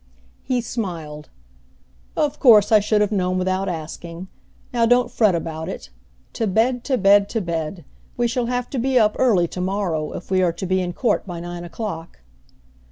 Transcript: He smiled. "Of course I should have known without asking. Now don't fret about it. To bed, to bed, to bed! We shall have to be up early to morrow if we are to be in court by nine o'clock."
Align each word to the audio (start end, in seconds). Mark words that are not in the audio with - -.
He 0.41 0.61
smiled. 0.61 1.29
"Of 2.17 2.39
course 2.39 2.71
I 2.71 2.79
should 2.79 3.01
have 3.01 3.11
known 3.11 3.37
without 3.37 3.69
asking. 3.69 4.29
Now 4.73 4.87
don't 4.87 5.11
fret 5.11 5.35
about 5.35 5.69
it. 5.69 5.91
To 6.33 6.47
bed, 6.47 6.83
to 6.85 6.97
bed, 6.97 7.29
to 7.29 7.39
bed! 7.39 7.85
We 8.17 8.27
shall 8.27 8.47
have 8.47 8.67
to 8.71 8.79
be 8.79 8.97
up 8.97 9.15
early 9.19 9.47
to 9.49 9.61
morrow 9.61 10.13
if 10.13 10.31
we 10.31 10.41
are 10.41 10.53
to 10.53 10.65
be 10.65 10.81
in 10.81 10.93
court 10.93 11.27
by 11.27 11.39
nine 11.39 11.63
o'clock." 11.63 12.21